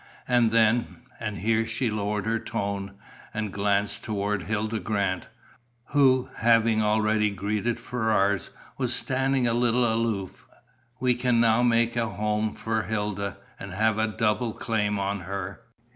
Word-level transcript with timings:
And 0.27 0.49
then" 0.49 1.03
and 1.19 1.37
here 1.37 1.67
she 1.67 1.91
lowered 1.91 2.25
her 2.25 2.39
tone, 2.39 2.93
and 3.35 3.53
glanced 3.53 4.03
toward 4.03 4.41
Hilda 4.41 4.79
Grant, 4.79 5.27
who, 5.91 6.27
having 6.37 6.81
already 6.81 7.29
greeted 7.29 7.79
Ferrars, 7.79 8.49
was 8.79 8.95
standing 8.95 9.45
a 9.45 9.53
little 9.53 9.85
aloof 9.85 10.47
"we 10.99 11.13
can 11.13 11.39
now 11.39 11.61
make 11.61 11.95
a 11.95 12.09
home 12.09 12.55
for 12.55 12.81
Hilda, 12.81 13.37
and 13.59 13.73
have 13.73 13.99
a 13.99 14.07
double 14.07 14.53
claim 14.53 14.97
on 14.97 15.19
her." 15.19 15.61